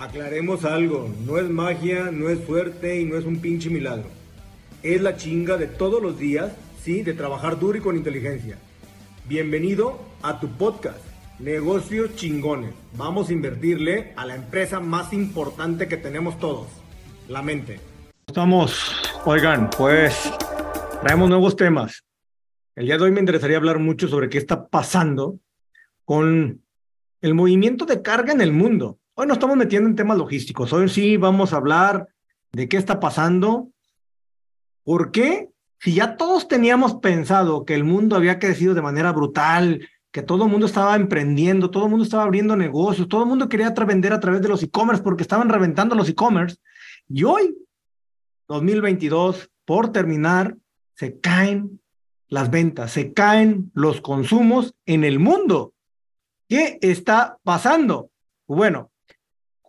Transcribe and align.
Aclaremos 0.00 0.64
algo, 0.64 1.14
no 1.26 1.36
es 1.36 1.50
magia, 1.50 2.10
no 2.10 2.30
es 2.30 2.42
suerte 2.46 3.02
y 3.02 3.04
no 3.04 3.18
es 3.18 3.26
un 3.26 3.38
pinche 3.38 3.68
milagro. 3.68 4.06
Es 4.82 5.02
la 5.02 5.18
chinga 5.18 5.58
de 5.58 5.66
todos 5.66 6.02
los 6.02 6.18
días, 6.18 6.52
sí, 6.82 7.02
de 7.02 7.12
trabajar 7.12 7.58
duro 7.58 7.76
y 7.76 7.82
con 7.82 7.98
inteligencia. 7.98 8.56
Bienvenido 9.28 10.00
a 10.22 10.40
tu 10.40 10.48
podcast, 10.48 11.04
Negocios 11.38 12.16
Chingones. 12.16 12.72
Vamos 12.96 13.28
a 13.28 13.34
invertirle 13.34 14.14
a 14.16 14.24
la 14.24 14.36
empresa 14.36 14.80
más 14.80 15.12
importante 15.12 15.86
que 15.86 15.98
tenemos 15.98 16.38
todos, 16.38 16.68
la 17.28 17.42
mente. 17.42 17.78
Estamos, 18.26 18.96
oigan, 19.26 19.68
pues 19.68 20.32
traemos 21.02 21.28
nuevos 21.28 21.56
temas. 21.56 22.06
El 22.74 22.86
día 22.86 22.96
de 22.96 23.04
hoy 23.04 23.10
me 23.10 23.20
interesaría 23.20 23.58
hablar 23.58 23.78
mucho 23.78 24.08
sobre 24.08 24.30
qué 24.30 24.38
está 24.38 24.66
pasando 24.66 25.38
con 26.06 26.62
el 27.20 27.34
movimiento 27.34 27.84
de 27.84 28.00
carga 28.00 28.32
en 28.32 28.40
el 28.40 28.54
mundo. 28.54 28.99
Hoy 29.20 29.26
nos 29.26 29.34
estamos 29.34 29.58
metiendo 29.58 29.86
en 29.86 29.96
temas 29.96 30.16
logísticos. 30.16 30.72
Hoy 30.72 30.88
sí 30.88 31.18
vamos 31.18 31.52
a 31.52 31.56
hablar 31.56 32.08
de 32.52 32.70
qué 32.70 32.78
está 32.78 33.00
pasando. 33.00 33.68
¿Por 34.82 35.10
qué? 35.10 35.50
Si 35.78 35.92
ya 35.92 36.16
todos 36.16 36.48
teníamos 36.48 36.94
pensado 36.94 37.66
que 37.66 37.74
el 37.74 37.84
mundo 37.84 38.16
había 38.16 38.38
crecido 38.38 38.72
de 38.72 38.80
manera 38.80 39.12
brutal, 39.12 39.86
que 40.10 40.22
todo 40.22 40.44
el 40.44 40.50
mundo 40.50 40.64
estaba 40.64 40.96
emprendiendo, 40.96 41.70
todo 41.70 41.84
el 41.84 41.90
mundo 41.90 42.04
estaba 42.04 42.22
abriendo 42.22 42.56
negocios, 42.56 43.08
todo 43.08 43.24
el 43.24 43.28
mundo 43.28 43.50
quería 43.50 43.68
vender 43.72 44.14
a 44.14 44.20
través 44.20 44.40
de 44.40 44.48
los 44.48 44.62
e-commerce 44.62 45.02
porque 45.02 45.20
estaban 45.20 45.50
reventando 45.50 45.94
los 45.94 46.08
e-commerce. 46.08 46.56
Y 47.06 47.24
hoy, 47.24 47.54
2022, 48.48 49.50
por 49.66 49.92
terminar, 49.92 50.56
se 50.94 51.20
caen 51.20 51.82
las 52.28 52.50
ventas, 52.50 52.92
se 52.92 53.12
caen 53.12 53.70
los 53.74 54.00
consumos 54.00 54.74
en 54.86 55.04
el 55.04 55.18
mundo. 55.18 55.74
¿Qué 56.48 56.78
está 56.80 57.36
pasando? 57.44 58.08
Bueno, 58.46 58.89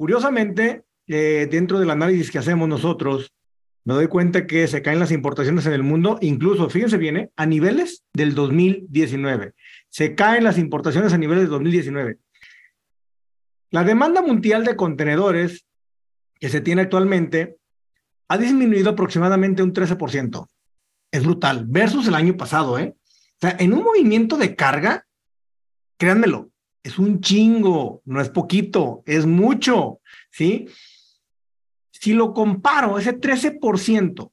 curiosamente, 0.02 0.84
eh, 1.06 1.48
dentro 1.52 1.80
del 1.80 1.92
análisis 1.92 2.32
que 2.32 2.40
hacemos 2.40 2.68
nosotros, 2.68 3.32
me 3.84 3.94
doy 3.94 4.08
cuenta 4.08 4.48
que 4.48 4.68
se 4.68 4.82
caen 4.82 4.98
las 4.98 5.12
importaciones 5.12 5.68
en 5.68 5.74
el 5.74 5.84
mundo, 5.84 6.18
incluso, 6.22 6.68
fíjense 6.72 6.98
bien, 6.98 7.18
¿eh? 7.18 7.32
a 7.36 7.46
niveles 7.46 8.04
del 8.12 8.34
2019. 8.34 9.54
Se 9.90 10.16
caen 10.16 10.44
las 10.44 10.58
importaciones 10.58 11.14
a 11.14 11.20
niveles 11.20 11.44
del 11.44 11.52
2019. 11.52 12.18
La 13.70 13.84
demanda 13.84 14.24
mundial 14.24 14.66
de 14.66 14.76
contenedores 14.76 15.68
que 16.40 16.50
se 16.50 16.62
tiene 16.62 16.82
actualmente 16.82 17.58
ha 18.28 18.40
disminuido 18.40 18.90
aproximadamente 18.90 19.62
un 19.62 19.72
13%. 19.72 20.48
Es 21.12 21.24
brutal, 21.24 21.66
versus 21.68 22.08
el 22.08 22.16
año 22.16 22.36
pasado, 22.38 22.80
¿eh? 22.80 22.96
O 22.96 23.38
sea, 23.40 23.56
en 23.60 23.72
un 23.72 23.84
movimiento 23.84 24.36
de 24.36 24.56
carga, 24.56 25.06
créanmelo, 26.00 26.51
es 26.84 26.98
un 26.98 27.22
chingo, 27.22 28.02
no 28.06 28.22
es 28.22 28.30
poquito, 28.30 29.04
es 29.06 29.26
mucho, 29.26 30.00
¿sí? 30.32 30.68
Si 31.92 32.14
lo 32.14 32.34
comparo, 32.34 32.98
ese 32.98 33.20
13% 33.20 34.32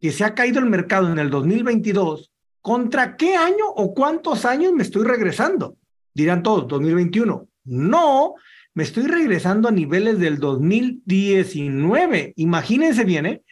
que 0.00 0.12
se 0.12 0.24
ha 0.24 0.34
caído 0.34 0.60
el 0.60 0.66
mercado 0.66 1.12
en 1.12 1.18
el 1.18 1.30
2022, 1.30 2.30
¿contra 2.62 3.16
qué 3.16 3.36
año 3.36 3.66
o 3.76 3.94
cuántos 3.94 4.44
años 4.44 4.72
me 4.72 4.82
estoy 4.82 5.04
regresando? 5.04 5.76
Dirán 6.14 6.42
todos, 6.42 6.66
2021. 6.68 7.48
No, 7.64 8.34
me 8.74 8.82
estoy 8.82 9.06
regresando 9.06 9.68
a 9.68 9.72
niveles 9.72 10.18
del 10.18 10.38
2019. 10.38 12.34
Imagínense 12.36 13.04
bien, 13.04 13.26
¿eh? 13.26 13.42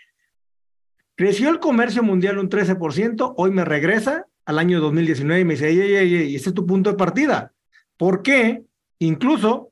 Creció 1.14 1.50
el 1.50 1.60
comercio 1.60 2.02
mundial 2.02 2.38
un 2.38 2.48
13%, 2.48 3.34
hoy 3.36 3.50
me 3.50 3.64
regresa 3.64 4.26
al 4.44 4.58
año 4.58 4.80
2019 4.80 5.40
y 5.40 5.44
me 5.44 5.54
dice, 5.54 5.68
ey, 5.68 5.80
ey, 5.80 6.14
ey, 6.14 6.36
ese 6.36 6.48
es 6.48 6.54
tu 6.54 6.66
punto 6.66 6.90
de 6.90 6.96
partida. 6.96 7.52
¿Por 8.02 8.24
qué? 8.24 8.64
Incluso 8.98 9.70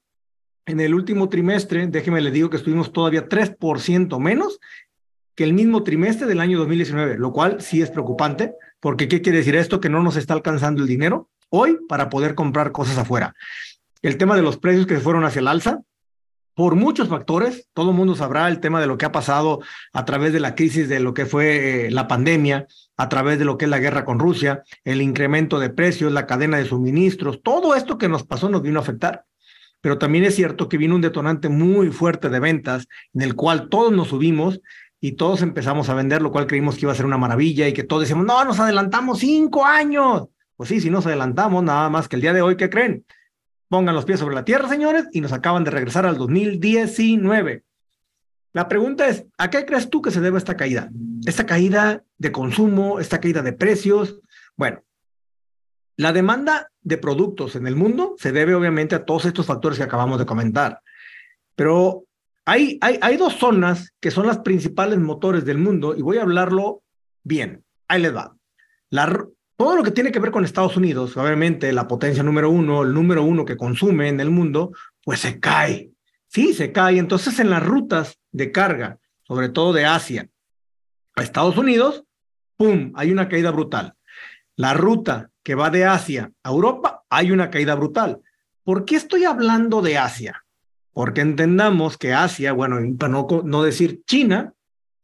en 0.65 0.79
el 0.79 0.95
último 0.95 1.29
trimestre, 1.29 1.85
déjeme 1.89 2.21
le 2.21 2.31
digo 2.31 2.49
que 2.49 2.59
estuvimos 2.59 2.93
todavía 2.93 3.29
3% 3.29 4.21
menos 4.21 4.61
que 5.35 5.43
el 5.43 5.53
mismo 5.53 5.83
trimestre 5.83 6.29
del 6.29 6.39
año 6.39 6.57
2019, 6.61 7.19
lo 7.19 7.33
cual 7.33 7.61
sí 7.61 7.83
es 7.83 7.91
preocupante, 7.91 8.55
porque 8.79 9.09
¿qué 9.09 9.21
quiere 9.21 9.39
decir 9.39 9.57
esto? 9.57 9.81
Que 9.81 9.89
no 9.89 10.01
nos 10.05 10.15
está 10.15 10.35
alcanzando 10.35 10.81
el 10.81 10.87
dinero 10.87 11.29
hoy 11.49 11.77
para 11.89 12.09
poder 12.09 12.37
comprar 12.37 12.71
cosas 12.71 12.99
afuera. 12.99 13.35
El 14.01 14.17
tema 14.17 14.37
de 14.37 14.43
los 14.43 14.59
precios 14.59 14.87
que 14.87 14.95
se 14.95 15.01
fueron 15.01 15.25
hacia 15.25 15.41
el 15.41 15.49
alza, 15.49 15.81
por 16.61 16.77
muchos 16.77 17.09
factores, 17.09 17.71
todo 17.73 17.93
el 17.93 17.97
mundo 17.97 18.15
sabrá 18.15 18.47
el 18.47 18.61
tema 18.61 18.83
de 18.83 18.87
lo 18.87 18.99
que 18.99 19.07
ha 19.07 19.13
pasado 19.13 19.61
a 19.95 20.05
través 20.05 20.35
de 20.35 20.41
la 20.41 20.55
crisis 20.55 20.91
de 20.91 21.01
lo 21.01 21.15
que 21.15 21.25
fue 21.25 21.87
eh, 21.87 21.91
la 21.91 22.07
pandemia, 22.07 22.67
a 22.99 23.09
través 23.09 23.39
de 23.39 23.47
lo 23.47 23.57
que 23.57 23.65
es 23.65 23.71
la 23.71 23.79
guerra 23.79 24.05
con 24.05 24.19
Rusia, 24.19 24.63
el 24.85 25.01
incremento 25.01 25.59
de 25.59 25.71
precios, 25.71 26.13
la 26.13 26.27
cadena 26.27 26.59
de 26.59 26.67
suministros, 26.67 27.41
todo 27.43 27.75
esto 27.75 27.97
que 27.97 28.11
nos 28.11 28.25
pasó 28.25 28.51
nos 28.51 28.61
vino 28.61 28.79
a 28.79 28.83
afectar. 28.83 29.25
Pero 29.81 29.97
también 29.97 30.25
es 30.25 30.35
cierto 30.35 30.69
que 30.69 30.77
vino 30.77 30.95
un 30.95 31.01
detonante 31.01 31.49
muy 31.49 31.89
fuerte 31.93 32.29
de 32.29 32.41
ventas 32.41 32.89
en 33.15 33.23
el 33.23 33.35
cual 33.37 33.71
todos 33.71 33.91
nos 33.91 34.09
subimos 34.09 34.61
y 35.01 35.13
todos 35.13 35.41
empezamos 35.41 35.89
a 35.89 35.95
vender, 35.95 36.21
lo 36.21 36.31
cual 36.31 36.47
creímos 36.47 36.75
que 36.75 36.83
iba 36.83 36.93
a 36.93 36.95
ser 36.95 37.07
una 37.07 37.17
maravilla 37.17 37.69
y 37.69 37.73
que 37.73 37.85
todos 37.85 38.03
decíamos, 38.03 38.27
no, 38.27 38.45
nos 38.45 38.61
adelantamos 38.61 39.21
cinco 39.21 39.65
años. 39.65 40.29
Pues 40.59 40.69
sí, 40.69 40.83
si 40.83 40.91
nos 40.91 41.07
adelantamos, 41.07 41.65
nada 41.65 41.89
más 41.89 42.07
que 42.07 42.17
el 42.17 42.21
día 42.21 42.35
de 42.35 42.43
hoy, 42.43 42.59
¿qué 42.59 42.69
creen? 42.69 43.07
Pongan 43.71 43.95
los 43.95 44.05
pies 44.05 44.19
sobre 44.19 44.35
la 44.35 44.45
tierra, 44.45 44.69
señores, 44.69 45.07
y 45.13 45.21
nos 45.21 45.33
acaban 45.33 45.63
de 45.63 45.71
regresar 45.71 46.05
al 46.05 46.19
2019. 46.19 47.63
La 48.53 48.67
pregunta 48.67 49.07
es, 49.07 49.27
¿a 49.39 49.49
qué 49.49 49.65
crees 49.65 49.89
tú 49.89 50.03
que 50.03 50.11
se 50.11 50.21
debe 50.21 50.39
esta 50.39 50.57
caída? 50.57 50.91
Esta 51.25 51.47
caída 51.47 52.03
de 52.19 52.33
consumo, 52.33 52.99
esta 52.99 53.21
caída 53.21 53.43
de 53.43 53.53
precios. 53.53 54.19
Bueno, 54.57 54.83
la 55.97 56.13
demanda 56.13 56.73
de 56.83 56.99
productos 56.99 57.55
en 57.55 57.69
el 57.69 57.77
mundo 57.77 58.17
se 58.19 58.33
debe 58.33 58.57
obviamente 58.57 58.97
a 58.97 59.05
todos 59.05 59.27
estos 59.27 59.47
factores 59.47 59.79
que 59.79 59.85
acabamos 59.85 60.19
de 60.19 60.27
comentar. 60.27 60.83
Pero 61.55 62.07
hay, 62.45 62.77
hay, 62.81 62.99
hay 63.01 63.17
dos 63.17 63.35
zonas 63.35 63.93
que 64.01 64.11
son 64.11 64.27
las 64.27 64.41
principales 64.41 64.99
motores 64.99 65.45
del 65.45 65.59
mundo 65.59 65.95
y 65.97 66.03
voy 66.03 66.19
a 66.19 66.23
hablarlo 66.23 66.83
bien. 67.23 67.63
Ahí 67.87 68.03
les 68.03 68.17
va. 68.17 68.35
La, 68.89 69.07
todo 69.61 69.77
lo 69.77 69.83
que 69.83 69.91
tiene 69.91 70.11
que 70.11 70.21
ver 70.21 70.31
con 70.31 70.43
Estados 70.43 70.79
Unidos, 70.79 71.19
obviamente 71.19 71.71
la 71.75 71.87
potencia 71.87 72.23
número 72.23 72.49
uno, 72.49 72.83
el 72.83 72.95
número 72.95 73.23
uno 73.23 73.45
que 73.45 73.59
consume 73.59 74.09
en 74.09 74.19
el 74.19 74.31
mundo, 74.31 74.73
pues 75.05 75.21
se 75.21 75.39
cae. 75.39 75.91
Sí, 76.29 76.55
se 76.55 76.73
cae. 76.73 76.97
Entonces 76.97 77.39
en 77.41 77.51
las 77.51 77.63
rutas 77.63 78.19
de 78.33 78.53
carga, 78.53 78.97
sobre 79.21 79.51
todo 79.51 79.75
de 79.75 79.85
Asia 79.85 80.31
a 81.15 81.23
Estados 81.23 81.59
Unidos, 81.59 82.05
¡pum!, 82.57 82.93
hay 82.95 83.13
una 83.13 83.29
caída 83.29 83.51
brutal. 83.51 83.97
La 84.57 84.73
ruta 84.73 85.29
que 85.43 85.55
va 85.55 85.69
de 85.69 85.85
Asia 85.85 86.33
a 86.43 86.49
Europa, 86.49 87.05
hay 87.11 87.31
una 87.31 87.51
caída 87.51 87.75
brutal. 87.75 88.23
¿Por 88.65 88.87
qué 88.87 88.97
estoy 88.97 89.25
hablando 89.25 89.83
de 89.83 89.99
Asia? 89.99 90.43
Porque 90.95 91.21
entendamos 91.21 91.99
que 91.99 92.15
Asia, 92.15 92.55
bueno, 92.55 92.79
para 92.97 93.13
no, 93.13 93.29
no 93.45 93.63
decir 93.63 94.01
China, 94.07 94.55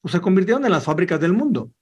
pues 0.00 0.12
se 0.12 0.23
convirtieron 0.23 0.65
en 0.65 0.73
las 0.73 0.84
fábricas 0.84 1.21
del 1.21 1.34
mundo. 1.34 1.73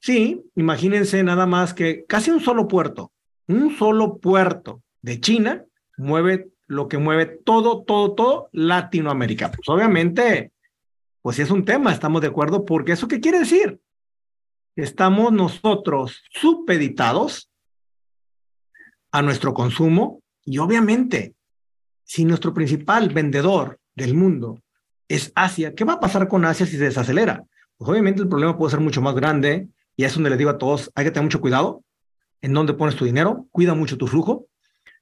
Sí, 0.00 0.44
imagínense 0.54 1.22
nada 1.22 1.46
más 1.46 1.74
que 1.74 2.04
casi 2.06 2.30
un 2.30 2.40
solo 2.40 2.68
puerto, 2.68 3.12
un 3.46 3.76
solo 3.76 4.18
puerto 4.18 4.82
de 5.02 5.20
China 5.20 5.64
mueve 5.96 6.50
lo 6.66 6.86
que 6.86 6.98
mueve 6.98 7.26
todo, 7.26 7.82
todo, 7.82 8.14
todo 8.14 8.48
Latinoamérica. 8.52 9.50
Pues 9.50 9.68
obviamente, 9.68 10.52
pues 11.22 11.36
sí 11.36 11.42
es 11.42 11.50
un 11.50 11.64
tema, 11.64 11.92
estamos 11.92 12.20
de 12.20 12.28
acuerdo, 12.28 12.64
porque 12.64 12.92
eso 12.92 13.08
qué 13.08 13.20
quiere 13.20 13.40
decir? 13.40 13.80
Estamos 14.76 15.32
nosotros 15.32 16.22
supeditados 16.30 17.50
a 19.10 19.22
nuestro 19.22 19.54
consumo 19.54 20.22
y 20.44 20.58
obviamente, 20.58 21.34
si 22.04 22.24
nuestro 22.24 22.54
principal 22.54 23.08
vendedor 23.08 23.80
del 23.94 24.14
mundo 24.14 24.62
es 25.08 25.32
Asia, 25.34 25.74
¿qué 25.74 25.84
va 25.84 25.94
a 25.94 26.00
pasar 26.00 26.28
con 26.28 26.44
Asia 26.44 26.66
si 26.66 26.76
se 26.76 26.84
desacelera? 26.84 27.44
Pues 27.76 27.90
obviamente 27.90 28.22
el 28.22 28.28
problema 28.28 28.56
puede 28.56 28.70
ser 28.70 28.80
mucho 28.80 29.00
más 29.00 29.14
grande 29.14 29.68
y 29.98 30.04
es 30.04 30.14
donde 30.14 30.30
les 30.30 30.38
digo 30.38 30.48
a 30.48 30.56
todos, 30.56 30.90
hay 30.94 31.04
que 31.04 31.10
tener 31.10 31.24
mucho 31.24 31.42
cuidado 31.42 31.84
en 32.40 32.54
dónde 32.54 32.72
pones 32.72 32.96
tu 32.96 33.04
dinero, 33.04 33.46
cuida 33.52 33.74
mucho 33.74 33.98
tu 33.98 34.06
flujo 34.06 34.48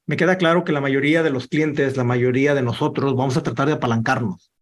me 0.06 0.16
queda 0.16 0.38
claro 0.38 0.62
que 0.62 0.70
la 0.70 0.80
mayoría 0.80 1.24
de 1.24 1.30
los 1.30 1.48
clientes, 1.48 1.96
la 1.96 2.04
mayoría 2.04 2.54
de 2.54 2.62
nosotros, 2.62 3.16
vamos 3.16 3.36
a 3.36 3.42
tratar 3.42 3.66
de 3.66 3.74
apalancarnos. 3.74 4.52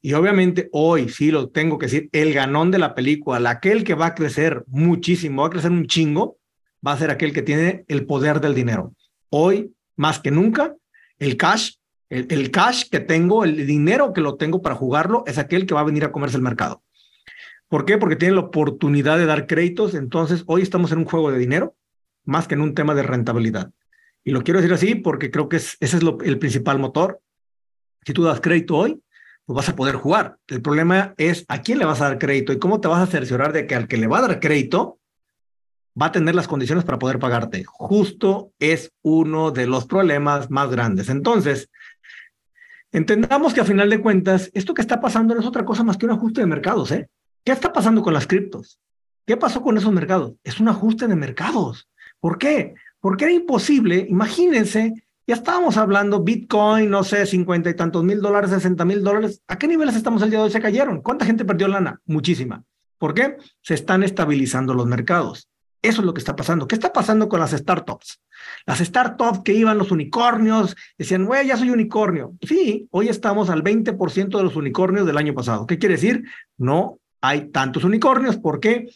Y 0.00 0.14
obviamente 0.14 0.68
hoy 0.72 1.08
sí 1.08 1.30
lo 1.30 1.50
tengo 1.50 1.78
que 1.78 1.86
decir, 1.86 2.08
el 2.10 2.34
ganón 2.34 2.72
de 2.72 2.80
la 2.80 2.92
película, 2.96 3.48
aquel 3.48 3.84
que 3.84 3.94
va 3.94 4.06
a 4.06 4.14
crecer 4.16 4.64
muchísimo, 4.66 5.42
va 5.42 5.48
a 5.48 5.50
crecer 5.50 5.70
un 5.70 5.86
chingo, 5.86 6.38
va 6.84 6.92
a 6.92 6.98
ser 6.98 7.10
aquel 7.10 7.32
que 7.32 7.42
tiene 7.42 7.84
el 7.86 8.06
poder 8.06 8.40
del 8.40 8.56
dinero. 8.56 8.92
Hoy, 9.30 9.72
más 9.94 10.18
que 10.18 10.32
nunca, 10.32 10.74
el 11.20 11.36
cash, 11.36 11.74
el, 12.10 12.26
el 12.30 12.50
cash 12.50 12.88
que 12.90 12.98
tengo, 12.98 13.44
el 13.44 13.64
dinero 13.64 14.12
que 14.12 14.20
lo 14.20 14.34
tengo 14.34 14.60
para 14.62 14.74
jugarlo, 14.74 15.22
es 15.28 15.38
aquel 15.38 15.64
que 15.64 15.74
va 15.74 15.82
a 15.82 15.84
venir 15.84 16.04
a 16.04 16.10
comerse 16.10 16.36
el 16.36 16.42
mercado. 16.42 16.82
¿Por 17.72 17.86
qué? 17.86 17.96
Porque 17.96 18.16
tiene 18.16 18.34
la 18.34 18.42
oportunidad 18.42 19.16
de 19.16 19.24
dar 19.24 19.46
créditos. 19.46 19.94
Entonces, 19.94 20.44
hoy 20.46 20.60
estamos 20.60 20.92
en 20.92 20.98
un 20.98 21.04
juego 21.06 21.32
de 21.32 21.38
dinero 21.38 21.74
más 22.22 22.46
que 22.46 22.52
en 22.52 22.60
un 22.60 22.74
tema 22.74 22.94
de 22.94 23.02
rentabilidad. 23.02 23.70
Y 24.22 24.32
lo 24.32 24.42
quiero 24.42 24.60
decir 24.60 24.74
así 24.74 24.94
porque 24.94 25.30
creo 25.30 25.48
que 25.48 25.56
ese 25.56 25.78
es 25.80 25.94
el 25.94 26.38
principal 26.38 26.78
motor. 26.78 27.22
Si 28.04 28.12
tú 28.12 28.24
das 28.24 28.42
crédito 28.42 28.76
hoy, 28.76 29.02
pues 29.46 29.56
vas 29.56 29.70
a 29.70 29.74
poder 29.74 29.94
jugar. 29.94 30.36
El 30.48 30.60
problema 30.60 31.14
es 31.16 31.46
a 31.48 31.62
quién 31.62 31.78
le 31.78 31.86
vas 31.86 32.02
a 32.02 32.10
dar 32.10 32.18
crédito 32.18 32.52
y 32.52 32.58
cómo 32.58 32.78
te 32.78 32.88
vas 32.88 33.00
a 33.00 33.10
cerciorar 33.10 33.54
de 33.54 33.66
que 33.66 33.74
al 33.74 33.88
que 33.88 33.96
le 33.96 34.06
va 34.06 34.18
a 34.18 34.28
dar 34.28 34.38
crédito 34.38 34.98
va 35.98 36.06
a 36.08 36.12
tener 36.12 36.34
las 36.34 36.48
condiciones 36.48 36.84
para 36.84 36.98
poder 36.98 37.18
pagarte. 37.18 37.64
Justo 37.64 38.52
es 38.58 38.92
uno 39.00 39.50
de 39.50 39.66
los 39.66 39.86
problemas 39.86 40.50
más 40.50 40.70
grandes. 40.70 41.08
Entonces, 41.08 41.70
Entendamos 42.94 43.54
que 43.54 43.62
a 43.62 43.64
final 43.64 43.88
de 43.88 44.02
cuentas, 44.02 44.50
esto 44.52 44.74
que 44.74 44.82
está 44.82 45.00
pasando 45.00 45.32
no 45.32 45.40
es 45.40 45.46
otra 45.46 45.64
cosa 45.64 45.82
más 45.82 45.96
que 45.96 46.04
un 46.04 46.12
ajuste 46.12 46.42
de 46.42 46.46
mercados, 46.46 46.92
¿eh? 46.92 47.08
¿Qué 47.44 47.52
está 47.52 47.72
pasando 47.72 48.02
con 48.02 48.14
las 48.14 48.26
criptos? 48.26 48.78
¿Qué 49.26 49.36
pasó 49.36 49.62
con 49.62 49.76
esos 49.76 49.92
mercados? 49.92 50.34
Es 50.44 50.60
un 50.60 50.68
ajuste 50.68 51.08
de 51.08 51.16
mercados. 51.16 51.88
¿Por 52.20 52.38
qué? 52.38 52.74
Porque 53.00 53.24
era 53.24 53.32
imposible, 53.32 54.06
imagínense, 54.08 54.94
ya 55.26 55.34
estábamos 55.34 55.76
hablando 55.76 56.22
Bitcoin, 56.22 56.88
no 56.88 57.02
sé, 57.02 57.26
cincuenta 57.26 57.68
y 57.70 57.74
tantos 57.74 58.04
mil 58.04 58.20
dólares, 58.20 58.50
sesenta 58.50 58.84
mil 58.84 59.02
dólares. 59.02 59.42
¿A 59.48 59.58
qué 59.58 59.66
niveles 59.66 59.96
estamos 59.96 60.22
el 60.22 60.30
día 60.30 60.38
de 60.38 60.44
hoy? 60.44 60.50
Se 60.50 60.60
cayeron. 60.60 61.00
¿Cuánta 61.00 61.24
gente 61.24 61.44
perdió 61.44 61.66
lana? 61.66 62.00
Muchísima. 62.06 62.62
¿Por 62.98 63.14
qué? 63.14 63.36
Se 63.60 63.74
están 63.74 64.04
estabilizando 64.04 64.74
los 64.74 64.86
mercados. 64.86 65.48
Eso 65.80 66.00
es 66.00 66.06
lo 66.06 66.14
que 66.14 66.20
está 66.20 66.36
pasando. 66.36 66.68
¿Qué 66.68 66.76
está 66.76 66.92
pasando 66.92 67.28
con 67.28 67.40
las 67.40 67.50
startups? 67.50 68.20
Las 68.66 68.78
startups 68.78 69.40
que 69.40 69.52
iban 69.52 69.78
los 69.78 69.90
unicornios, 69.90 70.76
decían, 70.96 71.24
güey, 71.24 71.48
ya 71.48 71.56
soy 71.56 71.70
unicornio. 71.70 72.34
Sí, 72.42 72.86
hoy 72.92 73.08
estamos 73.08 73.50
al 73.50 73.64
20% 73.64 74.36
de 74.36 74.44
los 74.44 74.54
unicornios 74.54 75.06
del 75.06 75.16
año 75.16 75.34
pasado. 75.34 75.66
¿Qué 75.66 75.78
quiere 75.78 75.96
decir? 75.96 76.24
No 76.56 77.00
hay 77.22 77.50
tantos 77.50 77.84
unicornios. 77.84 78.36
¿Por 78.36 78.60
qué? 78.60 78.90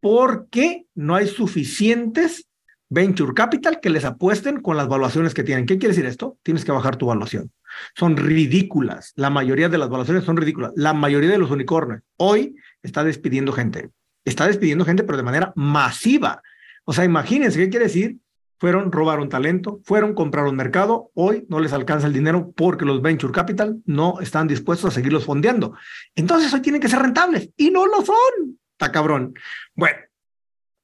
Porque 0.00 0.86
no 0.94 1.14
hay 1.14 1.26
suficientes 1.26 2.48
venture 2.88 3.34
capital 3.34 3.80
que 3.80 3.90
les 3.90 4.04
apuesten 4.04 4.60
con 4.60 4.76
las 4.76 4.88
valuaciones 4.88 5.34
que 5.34 5.44
tienen. 5.44 5.66
¿Qué 5.66 5.78
quiere 5.78 5.94
decir 5.94 6.06
esto? 6.06 6.38
Tienes 6.42 6.64
que 6.64 6.72
bajar 6.72 6.96
tu 6.96 7.06
valuación. 7.06 7.50
Son 7.94 8.16
ridículas. 8.16 9.12
La 9.16 9.28
mayoría 9.28 9.68
de 9.68 9.78
las 9.78 9.90
valuaciones 9.90 10.24
son 10.24 10.36
ridículas. 10.36 10.72
La 10.76 10.94
mayoría 10.94 11.30
de 11.30 11.38
los 11.38 11.50
unicornios 11.50 12.00
hoy 12.16 12.56
está 12.82 13.04
despidiendo 13.04 13.52
gente 13.52 13.90
está 14.24 14.46
despidiendo 14.46 14.84
gente, 14.84 15.04
pero 15.04 15.16
de 15.16 15.22
manera 15.22 15.52
masiva. 15.56 16.42
O 16.84 16.92
sea, 16.92 17.04
imagínense, 17.04 17.58
¿qué 17.58 17.68
quiere 17.68 17.86
decir? 17.86 18.16
Fueron, 18.62 18.92
robaron 18.92 19.28
talento, 19.28 19.80
fueron, 19.82 20.14
compraron 20.14 20.54
mercado, 20.54 21.10
hoy 21.14 21.44
no 21.48 21.58
les 21.58 21.72
alcanza 21.72 22.06
el 22.06 22.12
dinero 22.12 22.52
porque 22.56 22.84
los 22.84 23.02
venture 23.02 23.32
capital 23.32 23.82
no 23.86 24.20
están 24.20 24.46
dispuestos 24.46 24.88
a 24.88 24.94
seguirlos 24.94 25.24
fondeando. 25.24 25.74
Entonces 26.14 26.54
hoy 26.54 26.60
tienen 26.60 26.80
que 26.80 26.88
ser 26.88 27.00
rentables 27.00 27.50
y 27.56 27.72
no 27.72 27.86
lo 27.86 28.04
son. 28.04 28.60
Está 28.70 28.92
cabrón. 28.92 29.34
Bueno, 29.74 29.96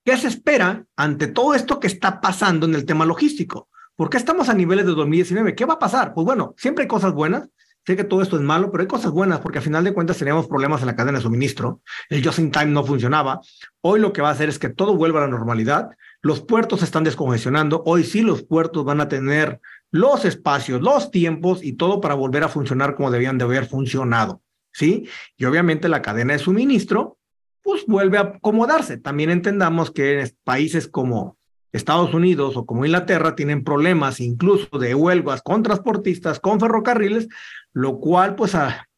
¿qué 0.04 0.16
se 0.16 0.26
espera 0.26 0.86
ante 0.96 1.28
todo 1.28 1.54
esto 1.54 1.78
que 1.78 1.86
está 1.86 2.20
pasando 2.20 2.66
en 2.66 2.74
el 2.74 2.84
tema 2.84 3.06
logístico? 3.06 3.68
¿Por 3.94 4.10
qué 4.10 4.16
estamos 4.16 4.48
a 4.48 4.54
niveles 4.54 4.84
de 4.84 4.94
2019? 4.94 5.54
¿Qué 5.54 5.64
va 5.64 5.74
a 5.74 5.78
pasar? 5.78 6.14
Pues 6.14 6.24
bueno, 6.24 6.56
siempre 6.58 6.82
hay 6.82 6.88
cosas 6.88 7.12
buenas, 7.12 7.48
Sé 7.88 7.96
que 7.96 8.04
todo 8.04 8.20
esto 8.20 8.36
es 8.36 8.42
malo, 8.42 8.70
pero 8.70 8.82
hay 8.82 8.86
cosas 8.86 9.12
buenas 9.12 9.40
porque 9.40 9.60
a 9.60 9.62
final 9.62 9.82
de 9.82 9.94
cuentas 9.94 10.18
teníamos 10.18 10.46
problemas 10.46 10.82
en 10.82 10.88
la 10.88 10.94
cadena 10.94 11.16
de 11.16 11.22
suministro. 11.22 11.80
El 12.10 12.22
just 12.22 12.38
in 12.38 12.50
time 12.50 12.66
no 12.66 12.84
funcionaba. 12.84 13.40
Hoy 13.80 13.98
lo 13.98 14.12
que 14.12 14.20
va 14.20 14.28
a 14.28 14.32
hacer 14.32 14.50
es 14.50 14.58
que 14.58 14.68
todo 14.68 14.94
vuelva 14.94 15.20
a 15.20 15.22
la 15.22 15.30
normalidad. 15.30 15.88
Los 16.20 16.40
puertos 16.40 16.80
se 16.80 16.84
están 16.84 17.04
descongestionando. 17.04 17.82
Hoy 17.86 18.04
sí 18.04 18.22
los 18.22 18.42
puertos 18.42 18.84
van 18.84 19.00
a 19.00 19.08
tener 19.08 19.60
los 19.90 20.24
espacios, 20.24 20.82
los 20.82 21.10
tiempos 21.10 21.62
y 21.62 21.74
todo 21.74 22.00
para 22.00 22.14
volver 22.14 22.44
a 22.44 22.48
funcionar 22.48 22.96
como 22.96 23.10
debían 23.10 23.38
de 23.38 23.44
haber 23.44 23.66
funcionado. 23.66 24.42
¿Sí? 24.72 25.08
Y 25.36 25.44
obviamente 25.44 25.88
la 25.88 26.02
cadena 26.02 26.34
de 26.34 26.38
suministro 26.38 27.18
pues 27.62 27.84
vuelve 27.86 28.18
a 28.18 28.22
acomodarse. 28.22 28.98
También 28.98 29.30
entendamos 29.30 29.90
que 29.90 30.20
en 30.20 30.30
países 30.44 30.88
como 30.88 31.36
Estados 31.72 32.14
Unidos 32.14 32.56
o 32.56 32.64
como 32.64 32.84
Inglaterra 32.84 33.34
tienen 33.34 33.64
problemas 33.64 34.20
incluso 34.20 34.78
de 34.78 34.94
huelgas 34.94 35.42
con 35.42 35.62
transportistas, 35.62 36.40
con 36.40 36.60
ferrocarriles, 36.60 37.28
lo 37.72 37.98
cual 37.98 38.36
pues 38.36 38.54
ah, 38.54 38.88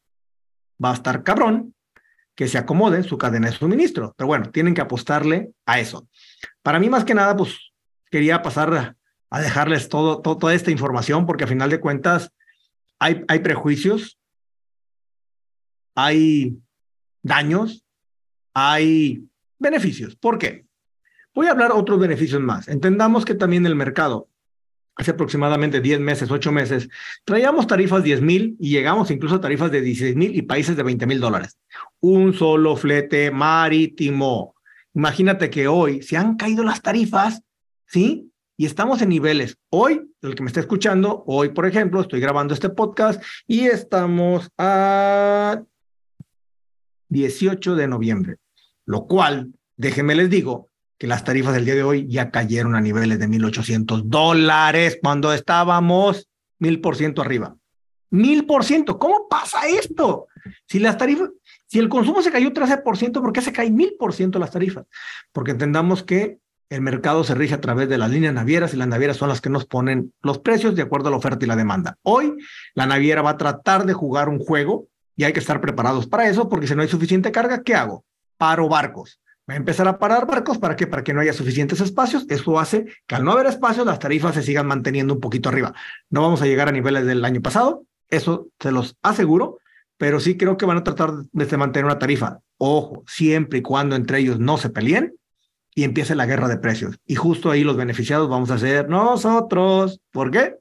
va 0.82 0.90
a 0.92 0.94
estar 0.94 1.22
cabrón 1.22 1.74
que 2.40 2.48
se 2.48 2.56
acomode 2.56 2.96
en 2.96 3.04
su 3.04 3.18
cadena 3.18 3.50
de 3.50 3.54
suministro. 3.54 4.14
Pero 4.16 4.28
bueno, 4.28 4.50
tienen 4.50 4.72
que 4.72 4.80
apostarle 4.80 5.50
a 5.66 5.78
eso. 5.78 6.08
Para 6.62 6.80
mí 6.80 6.88
más 6.88 7.04
que 7.04 7.12
nada, 7.12 7.36
pues 7.36 7.70
quería 8.10 8.40
pasar 8.40 8.96
a, 9.30 9.38
dejarles 9.42 9.90
todo, 9.90 10.22
toda 10.22 10.54
esta 10.54 10.70
información 10.70 11.26
porque 11.26 11.44
a 11.44 11.46
final 11.46 11.68
de 11.68 11.80
cuentas 11.80 12.32
hay, 12.98 13.26
hay 13.28 13.40
prejuicios, 13.40 14.18
hay 15.94 16.56
daños, 17.22 17.84
hay 18.54 19.22
beneficios. 19.58 20.16
¿Por 20.16 20.38
qué? 20.38 20.64
Voy 21.34 21.46
a 21.48 21.50
hablar 21.50 21.72
otros 21.72 22.00
beneficios 22.00 22.40
más. 22.40 22.68
Entendamos 22.68 23.26
que 23.26 23.34
también 23.34 23.66
el 23.66 23.74
mercado, 23.76 24.30
hace 24.96 25.10
aproximadamente 25.10 25.82
10 25.82 26.00
meses, 26.00 26.30
8 26.30 26.52
meses, 26.52 26.88
traíamos 27.26 27.66
tarifas 27.66 28.02
10 28.02 28.22
mil 28.22 28.56
y 28.58 28.70
llegamos 28.70 29.10
incluso 29.10 29.34
a 29.34 29.40
tarifas 29.42 29.70
de 29.70 29.82
16 29.82 30.16
mil 30.16 30.34
y 30.34 30.40
países 30.40 30.74
de 30.74 30.82
20 30.82 31.06
mil 31.06 31.20
dólares. 31.20 31.58
Un 32.00 32.34
solo 32.34 32.76
flete 32.76 33.30
marítimo. 33.30 34.54
Imagínate 34.94 35.50
que 35.50 35.68
hoy 35.68 36.02
se 36.02 36.16
han 36.16 36.36
caído 36.36 36.64
las 36.64 36.82
tarifas, 36.82 37.42
¿sí? 37.86 38.30
Y 38.56 38.66
estamos 38.66 39.00
en 39.02 39.10
niveles. 39.10 39.56
Hoy, 39.70 40.10
el 40.22 40.34
que 40.34 40.42
me 40.42 40.48
está 40.48 40.60
escuchando, 40.60 41.24
hoy, 41.26 41.50
por 41.50 41.66
ejemplo, 41.66 42.00
estoy 42.00 42.20
grabando 42.20 42.54
este 42.54 42.68
podcast 42.68 43.22
y 43.46 43.66
estamos 43.66 44.50
a 44.58 45.62
18 47.08 47.74
de 47.74 47.88
noviembre, 47.88 48.36
lo 48.86 49.06
cual, 49.06 49.52
déjenme 49.76 50.14
les 50.14 50.30
digo, 50.30 50.68
que 51.00 51.06
las 51.06 51.24
tarifas 51.24 51.54
del 51.54 51.64
día 51.64 51.74
de 51.74 51.82
hoy 51.82 52.06
ya 52.08 52.30
cayeron 52.30 52.74
a 52.74 52.80
niveles 52.80 53.18
de 53.18 53.26
1.800 53.26 54.02
dólares 54.04 54.98
cuando 55.00 55.32
estábamos 55.32 56.28
mil 56.58 56.80
por 56.82 56.96
ciento 56.96 57.22
arriba. 57.22 57.56
Mil 58.10 58.44
por 58.44 58.64
ciento. 58.64 58.98
¿Cómo 58.98 59.26
pasa 59.26 59.66
esto? 59.66 60.26
Si 60.66 60.78
las 60.78 60.96
tarifas, 60.98 61.30
si 61.66 61.78
el 61.78 61.88
consumo 61.88 62.22
se 62.22 62.30
cayó 62.30 62.50
13%, 62.52 63.12
¿por 63.12 63.32
qué 63.32 63.40
se 63.40 63.52
cae 63.52 63.70
mil 63.70 63.94
por 63.98 64.12
ciento 64.12 64.38
las 64.38 64.50
tarifas? 64.50 64.86
Porque 65.32 65.52
entendamos 65.52 66.02
que 66.02 66.38
el 66.70 66.80
mercado 66.80 67.24
se 67.24 67.34
rige 67.34 67.54
a 67.54 67.60
través 67.60 67.88
de 67.88 67.98
las 67.98 68.10
líneas 68.10 68.32
navieras 68.32 68.72
y 68.72 68.76
las 68.76 68.86
navieras 68.86 69.16
son 69.16 69.28
las 69.28 69.40
que 69.40 69.50
nos 69.50 69.66
ponen 69.66 70.12
los 70.22 70.38
precios 70.38 70.76
de 70.76 70.82
acuerdo 70.82 71.08
a 71.08 71.10
la 71.10 71.16
oferta 71.16 71.44
y 71.44 71.48
la 71.48 71.56
demanda. 71.56 71.98
Hoy 72.02 72.36
la 72.74 72.86
naviera 72.86 73.22
va 73.22 73.30
a 73.30 73.36
tratar 73.36 73.84
de 73.86 73.92
jugar 73.92 74.28
un 74.28 74.38
juego 74.38 74.86
y 75.16 75.24
hay 75.24 75.32
que 75.32 75.40
estar 75.40 75.60
preparados 75.60 76.06
para 76.06 76.28
eso 76.28 76.48
porque 76.48 76.68
si 76.68 76.74
no 76.76 76.82
hay 76.82 76.88
suficiente 76.88 77.32
carga, 77.32 77.62
¿qué 77.62 77.74
hago? 77.74 78.04
Paro 78.38 78.68
barcos. 78.68 79.20
Va 79.50 79.54
a 79.54 79.56
empezar 79.56 79.88
a 79.88 79.98
parar 79.98 80.28
barcos 80.28 80.58
para 80.58 80.76
que 80.76 80.86
para 80.86 81.02
que 81.02 81.12
no 81.12 81.20
haya 81.20 81.32
suficientes 81.32 81.80
espacios. 81.80 82.24
Eso 82.28 82.60
hace 82.60 82.86
que 83.08 83.16
al 83.16 83.24
no 83.24 83.32
haber 83.32 83.46
espacios 83.46 83.84
las 83.84 83.98
tarifas 83.98 84.36
se 84.36 84.42
sigan 84.44 84.68
manteniendo 84.68 85.12
un 85.12 85.20
poquito 85.20 85.48
arriba. 85.48 85.74
No 86.08 86.22
vamos 86.22 86.40
a 86.40 86.46
llegar 86.46 86.68
a 86.68 86.72
niveles 86.72 87.04
del 87.04 87.24
año 87.24 87.40
pasado, 87.40 87.82
eso 88.08 88.46
se 88.60 88.70
los 88.70 88.96
aseguro, 89.02 89.58
pero 90.00 90.18
sí 90.18 90.38
creo 90.38 90.56
que 90.56 90.64
van 90.64 90.78
a 90.78 90.82
tratar 90.82 91.12
de 91.30 91.56
mantener 91.58 91.84
una 91.84 91.98
tarifa. 91.98 92.40
Ojo, 92.56 93.04
siempre 93.06 93.58
y 93.58 93.62
cuando 93.62 93.96
entre 93.96 94.20
ellos 94.20 94.38
no 94.38 94.56
se 94.56 94.70
peleen 94.70 95.14
y 95.74 95.84
empiece 95.84 96.14
la 96.14 96.24
guerra 96.24 96.48
de 96.48 96.56
precios. 96.56 96.98
Y 97.04 97.16
justo 97.16 97.50
ahí 97.50 97.64
los 97.64 97.76
beneficiados 97.76 98.26
vamos 98.26 98.50
a 98.50 98.56
ser 98.56 98.88
nosotros. 98.88 100.00
¿Por 100.10 100.30
qué? 100.30 100.56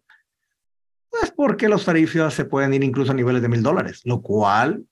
Pues 1.10 1.32
porque 1.32 1.70
los 1.70 1.86
tarifas 1.86 2.34
se 2.34 2.44
pueden 2.44 2.74
ir 2.74 2.84
incluso 2.84 3.14
a 3.14 3.16
niveles 3.16 3.42
de 3.42 3.48
mil 3.48 3.64
dólares, 3.64 4.02
lo 4.04 4.22
cual 4.22 4.84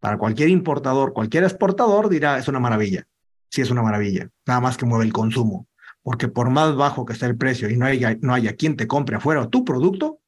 para 0.00 0.16
cualquier 0.16 0.48
importador, 0.48 1.12
cualquier 1.12 1.44
exportador 1.44 2.08
dirá, 2.08 2.38
es 2.38 2.48
una 2.48 2.58
maravilla. 2.58 3.06
Sí, 3.50 3.60
es 3.60 3.70
una 3.70 3.82
maravilla. 3.82 4.30
Nada 4.46 4.60
más 4.60 4.78
que 4.78 4.86
mueve 4.86 5.04
el 5.04 5.12
consumo. 5.12 5.66
Porque 6.02 6.26
por 6.26 6.48
más 6.48 6.74
bajo 6.74 7.04
que 7.04 7.12
esté 7.12 7.26
el 7.26 7.36
precio 7.36 7.68
y 7.68 7.76
no 7.76 7.84
haya, 7.84 8.16
no 8.22 8.32
haya 8.32 8.56
quien 8.56 8.78
te 8.78 8.86
compre 8.86 9.16
afuera 9.16 9.50
tu 9.50 9.62
producto, 9.62 10.20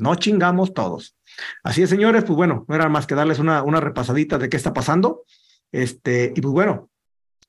no 0.00 0.14
chingamos 0.14 0.74
todos. 0.74 1.16
Así 1.62 1.82
es, 1.82 1.90
señores, 1.90 2.24
pues 2.24 2.36
bueno, 2.36 2.64
no 2.68 2.74
era 2.74 2.88
más 2.88 3.06
que 3.06 3.14
darles 3.14 3.38
una, 3.38 3.62
una 3.62 3.80
repasadita 3.80 4.38
de 4.38 4.48
qué 4.48 4.56
está 4.56 4.72
pasando. 4.72 5.24
Este, 5.72 6.32
y 6.34 6.40
pues 6.40 6.52
bueno, 6.52 6.90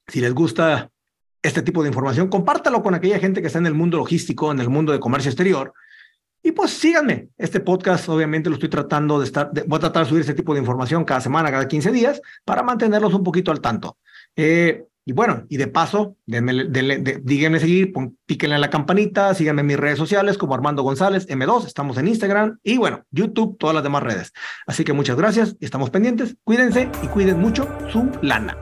si 0.07 0.21
les 0.21 0.33
gusta 0.33 0.91
este 1.41 1.61
tipo 1.61 1.81
de 1.81 1.89
información, 1.89 2.27
compártalo 2.27 2.83
con 2.83 2.93
aquella 2.93 3.19
gente 3.19 3.41
que 3.41 3.47
está 3.47 3.59
en 3.59 3.65
el 3.65 3.73
mundo 3.73 3.97
logístico, 3.97 4.51
en 4.51 4.59
el 4.59 4.69
mundo 4.69 4.91
de 4.91 4.99
comercio 4.99 5.29
exterior, 5.29 5.73
y 6.43 6.51
pues 6.51 6.71
síganme. 6.71 7.29
Este 7.37 7.59
podcast, 7.59 8.09
obviamente, 8.09 8.49
lo 8.49 8.55
estoy 8.55 8.69
tratando 8.69 9.19
de 9.19 9.25
estar, 9.25 9.51
voy 9.67 9.77
a 9.77 9.79
tratar 9.79 10.03
de 10.03 10.09
subir 10.09 10.21
este 10.21 10.33
tipo 10.33 10.53
de 10.53 10.59
información 10.59 11.05
cada 11.05 11.21
semana, 11.21 11.51
cada 11.51 11.67
15 11.67 11.91
días, 11.91 12.21
para 12.43 12.63
mantenerlos 12.63 13.13
un 13.13 13.23
poquito 13.23 13.51
al 13.51 13.61
tanto. 13.61 13.97
Eh, 14.35 14.85
y 15.05 15.13
bueno, 15.13 15.45
y 15.49 15.57
de 15.57 15.67
paso, 15.67 16.15
díganme 16.25 17.59
seguir, 17.59 17.91
píquenle 18.25 18.55
a 18.55 18.59
la 18.59 18.69
campanita, 18.69 19.33
síganme 19.33 19.61
en 19.61 19.67
mis 19.67 19.77
redes 19.77 19.97
sociales 19.97 20.37
como 20.37 20.53
Armando 20.53 20.83
González, 20.83 21.27
M2, 21.27 21.65
estamos 21.65 21.97
en 21.97 22.07
Instagram 22.07 22.59
y 22.63 22.77
bueno, 22.77 23.03
YouTube, 23.11 23.57
todas 23.57 23.73
las 23.73 23.83
demás 23.83 24.03
redes. 24.03 24.31
Así 24.67 24.83
que 24.83 24.93
muchas 24.93 25.17
gracias, 25.17 25.55
estamos 25.59 25.89
pendientes, 25.89 26.35
cuídense 26.43 26.89
y 27.01 27.07
cuiden 27.07 27.39
mucho 27.39 27.67
su 27.91 28.11
lana. 28.21 28.55